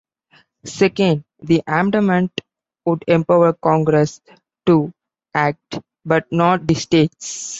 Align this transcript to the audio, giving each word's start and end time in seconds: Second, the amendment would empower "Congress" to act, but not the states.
Second, 0.65 1.25
the 1.43 1.61
amendment 1.67 2.41
would 2.85 3.05
empower 3.07 3.53
"Congress" 3.53 4.19
to 4.65 4.91
act, 5.35 5.77
but 6.03 6.25
not 6.31 6.65
the 6.65 6.73
states. 6.73 7.49